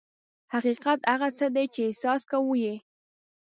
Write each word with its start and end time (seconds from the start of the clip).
حقیقت 0.53 0.99
هغه 1.11 1.29
څه 1.37 1.45
دي 1.55 1.65
چې 1.73 1.81
احساس 1.85 2.21
کوو 2.31 2.53
یې. 2.63 2.75